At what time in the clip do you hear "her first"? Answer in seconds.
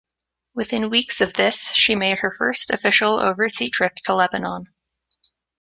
2.17-2.71